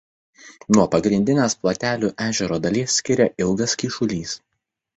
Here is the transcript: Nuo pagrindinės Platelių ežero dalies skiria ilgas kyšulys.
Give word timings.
Nuo 0.75 0.85
pagrindinės 0.95 1.55
Platelių 1.65 2.11
ežero 2.29 2.59
dalies 2.65 2.99
skiria 3.03 3.31
ilgas 3.47 3.79
kyšulys. 3.85 4.39